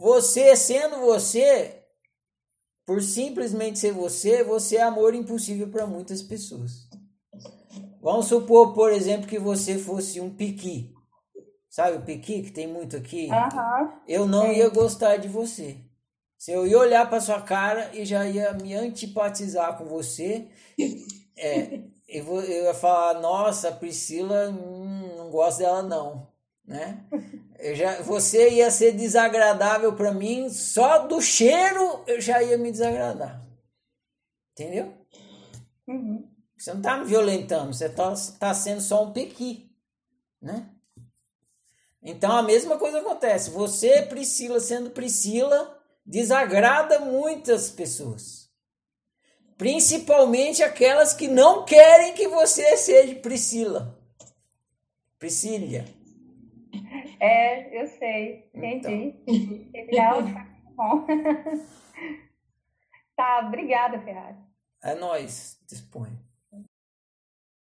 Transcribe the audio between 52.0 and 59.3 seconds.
que você seja Priscila. Priscília. É, eu sei. Entendi.